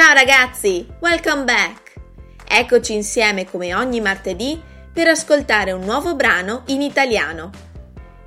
[0.00, 1.94] Ciao ragazzi, welcome back!
[2.46, 4.62] Eccoci insieme come ogni martedì
[4.92, 7.50] per ascoltare un nuovo brano in italiano.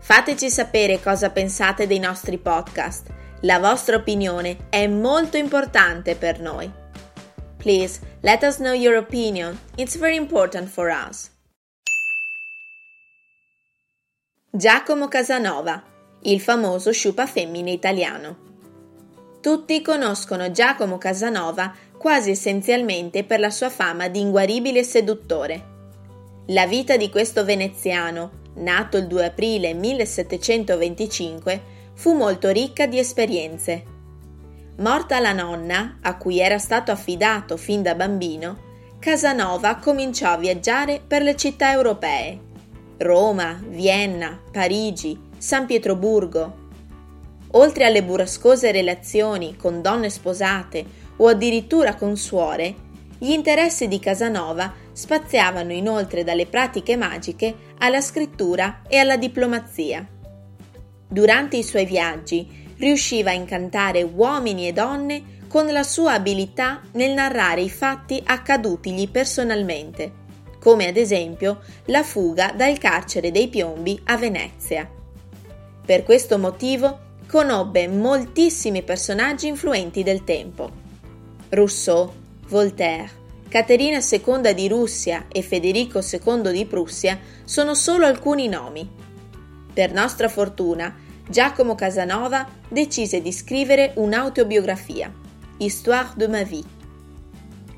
[0.00, 3.12] Fateci sapere cosa pensate dei nostri podcast.
[3.42, 6.72] La vostra opinione è molto importante per noi.
[7.58, 9.60] Please let us know your opinion.
[9.76, 11.30] It's very important for us.
[14.50, 15.82] Giacomo Casanova,
[16.22, 18.47] il famoso sciupa femmine italiano.
[19.48, 25.64] Tutti conoscono Giacomo Casanova quasi essenzialmente per la sua fama di inguaribile seduttore.
[26.48, 31.62] La vita di questo veneziano, nato il 2 aprile 1725,
[31.94, 33.84] fu molto ricca di esperienze.
[34.80, 38.58] Morta la nonna, a cui era stato affidato fin da bambino,
[38.98, 42.38] Casanova cominciò a viaggiare per le città europee.
[42.98, 46.66] Roma, Vienna, Parigi, San Pietroburgo,
[47.58, 50.84] Oltre alle burrascose relazioni con donne sposate
[51.16, 52.86] o addirittura con suore,
[53.18, 60.06] gli interessi di Casanova spaziavano inoltre dalle pratiche magiche alla scrittura e alla diplomazia.
[61.08, 67.12] Durante i suoi viaggi riusciva a incantare uomini e donne con la sua abilità nel
[67.12, 70.12] narrare i fatti accadutigli personalmente,
[70.60, 74.88] come ad esempio la fuga dal carcere dei piombi a Venezia.
[75.84, 80.70] Per questo motivo conobbe moltissimi personaggi influenti del tempo.
[81.50, 82.10] Rousseau,
[82.48, 83.10] Voltaire,
[83.48, 88.88] Caterina II di Russia e Federico II di Prussia sono solo alcuni nomi.
[89.72, 90.94] Per nostra fortuna,
[91.28, 95.12] Giacomo Casanova decise di scrivere un'autobiografia,
[95.58, 96.64] Histoire de ma vie.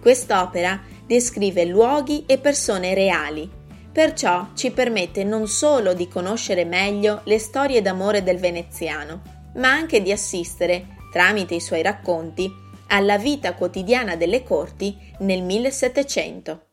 [0.00, 3.50] Quest'opera descrive luoghi e persone reali,
[3.90, 10.02] perciò ci permette non solo di conoscere meglio le storie d'amore del veneziano, ma anche
[10.02, 12.50] di assistere, tramite i suoi racconti,
[12.88, 16.66] alla vita quotidiana delle corti nel 1700.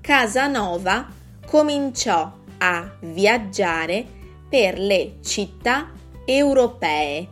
[0.00, 1.06] Casanova
[1.46, 4.04] cominciò a viaggiare
[4.48, 5.90] per le città
[6.24, 7.28] europee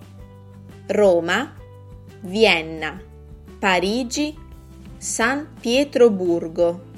[0.86, 1.54] Roma,
[2.20, 3.00] Vienna,
[3.58, 4.36] Parigi,
[4.96, 6.90] San Pietroburgo.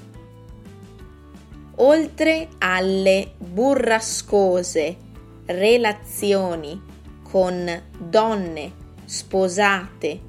[1.76, 5.03] Oltre alle burrascose
[5.46, 6.80] relazioni
[7.22, 8.72] con donne
[9.04, 10.20] sposate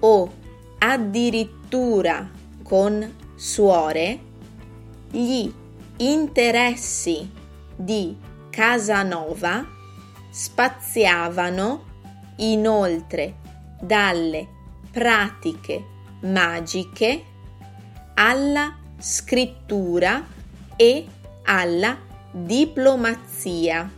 [0.00, 0.32] o
[0.78, 2.30] addirittura
[2.62, 4.18] con suore,
[5.10, 5.52] gli
[5.98, 7.30] interessi
[7.76, 8.16] di
[8.50, 9.66] Casanova
[10.30, 11.84] spaziavano
[12.36, 13.36] inoltre
[13.80, 14.48] dalle
[14.90, 15.84] pratiche
[16.20, 17.24] magiche
[18.14, 20.24] alla scrittura
[20.76, 21.06] e
[21.44, 21.96] alla
[22.30, 23.90] diplomazia.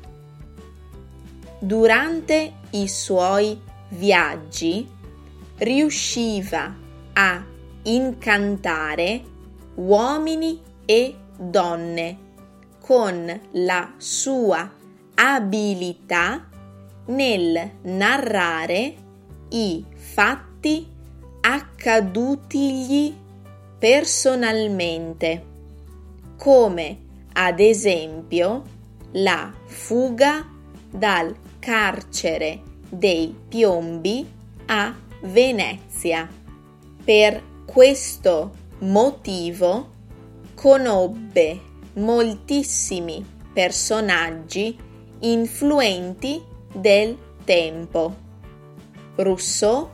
[1.59, 3.59] Durante i suoi
[3.89, 4.87] viaggi
[5.57, 6.75] riusciva
[7.15, 7.45] a
[7.85, 9.23] incantare
[9.77, 12.19] uomini e donne
[12.79, 14.71] con la sua
[15.15, 16.47] abilità
[17.07, 18.95] nel narrare
[19.49, 20.87] i fatti
[21.41, 23.17] accadutigli
[23.79, 25.45] personalmente,
[26.37, 26.99] come
[27.33, 28.63] ad esempio
[29.13, 30.47] la fuga
[30.91, 31.35] dal
[31.67, 34.25] carcere dei piombi
[34.67, 36.31] a Venezia.
[37.05, 39.91] Per questo motivo
[40.55, 41.61] conobbe
[41.95, 44.79] moltissimi personaggi
[45.19, 46.41] influenti
[46.73, 48.15] del tempo.
[49.17, 49.91] Rousseau,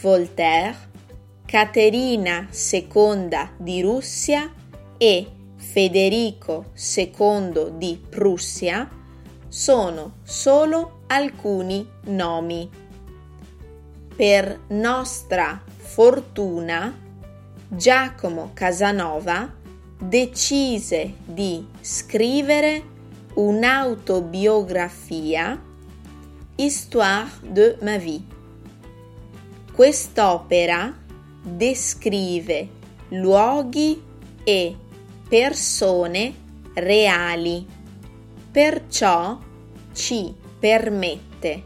[0.00, 0.74] Voltaire,
[1.44, 3.28] Caterina II
[3.58, 4.50] di Russia
[4.96, 8.88] e Federico II di Prussia
[9.54, 12.82] sono solo alcuni nomi.
[14.16, 16.96] per nostra fortuna
[17.68, 19.52] Giacomo Casanova
[19.98, 22.82] decise di scrivere
[23.34, 25.60] un'autobiografia
[26.56, 28.22] Histoire de ma vie.
[29.72, 30.96] Quest'opera
[31.42, 32.68] descrive
[33.08, 34.00] luoghi
[34.44, 34.76] e
[35.28, 36.32] persone
[36.74, 37.66] reali,
[38.52, 39.36] perciò
[39.92, 41.62] ci permette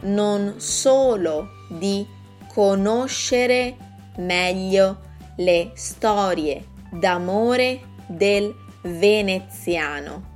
[0.00, 2.06] non solo di
[2.52, 3.76] conoscere
[4.16, 5.00] meglio
[5.36, 10.32] le storie d'amore del veneziano,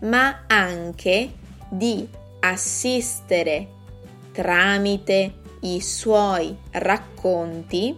[0.00, 1.32] ma anche
[1.68, 2.08] di
[2.40, 3.68] assistere
[4.32, 7.96] tramite i suoi racconti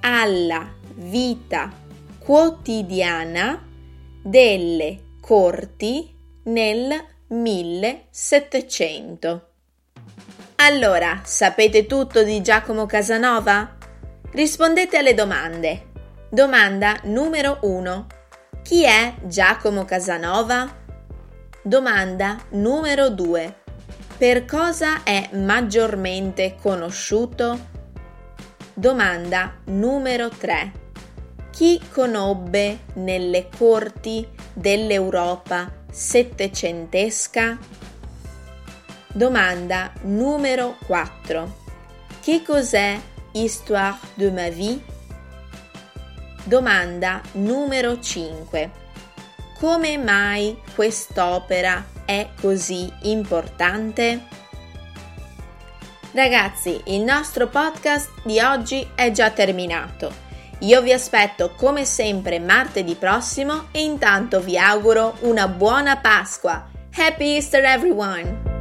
[0.00, 1.72] alla vita
[2.18, 3.66] quotidiana
[4.22, 9.48] delle corti nel 1700.
[10.56, 13.76] Allora, sapete tutto di Giacomo Casanova?
[14.30, 15.90] Rispondete alle domande.
[16.30, 18.06] Domanda numero 1.
[18.62, 20.72] Chi è Giacomo Casanova?
[21.60, 23.62] Domanda numero 2.
[24.16, 27.72] Per cosa è maggiormente conosciuto?
[28.72, 30.82] Domanda numero 3.
[31.50, 37.56] Chi conobbe nelle corti dell'Europa settecentesca?
[39.12, 41.56] Domanda numero 4.
[42.20, 43.00] Che cos'è
[43.30, 44.82] Histoire de ma vie?
[46.42, 48.70] Domanda numero 5.
[49.56, 54.26] Come mai quest'opera è così importante?
[56.10, 60.23] Ragazzi, il nostro podcast di oggi è già terminato.
[60.60, 66.70] Io vi aspetto come sempre martedì prossimo e intanto vi auguro una buona Pasqua.
[66.96, 68.53] Happy Easter everyone!